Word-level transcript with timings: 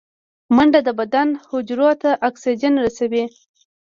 منډه 0.55 0.79
د 0.87 0.89
بدن 0.99 1.27
حجرو 1.49 1.89
ته 2.01 2.09
اکسیجن 2.29 2.73
رسوي 2.85 3.23